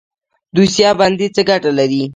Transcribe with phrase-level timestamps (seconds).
[0.55, 2.03] دوسیه بندي څه ګټه لري؟